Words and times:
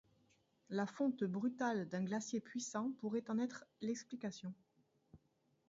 La 0.71 0.87
fonte 0.87 1.23
brutale 1.25 1.87
d'un 1.87 2.03
glacier 2.03 2.39
puissant 2.39 2.91
pourrait 2.99 3.29
en 3.29 3.37
être 3.37 3.65
l'explication. 3.81 4.51